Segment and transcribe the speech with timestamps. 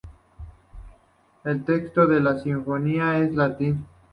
[1.43, 3.85] El texto de la sinfonía es en latín.